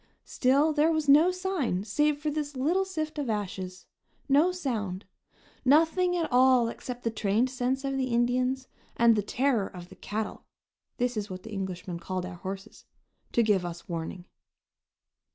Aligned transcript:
Still 0.25 0.73
there 0.73 0.91
was 0.91 1.07
no 1.07 1.29
sign, 1.29 1.83
save 1.83 2.23
this 2.23 2.55
little 2.55 2.85
sift 2.85 3.19
of 3.19 3.29
ashes, 3.29 3.85
no 4.27 4.51
sound; 4.51 5.05
nothing 5.63 6.17
at 6.17 6.27
all 6.31 6.69
except 6.69 7.03
the 7.03 7.11
trained 7.11 7.51
sense 7.51 7.83
of 7.85 7.95
the 7.97 8.07
Indians 8.07 8.67
and 8.97 9.15
the 9.15 9.21
terror 9.21 9.67
of 9.67 9.89
the 9.89 9.95
"cattle" 9.95 10.43
(this 10.97 11.15
is 11.15 11.29
what 11.29 11.43
the 11.43 11.53
Englishmen 11.53 11.99
called 11.99 12.25
our 12.25 12.37
horses) 12.37 12.85
to 13.33 13.43
give 13.43 13.63
us 13.63 13.87
warning. 13.87 14.25